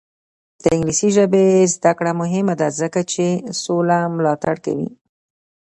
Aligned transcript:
د 0.63 0.63
انګلیسي 0.75 1.09
ژبې 1.17 1.45
زده 1.73 1.91
کړه 1.97 2.11
مهمه 2.21 2.53
ده 2.61 2.67
ځکه 2.81 2.99
چې 3.11 3.25
سوله 3.63 3.97
ملاتړ 4.15 4.55
کوي. 4.65 4.89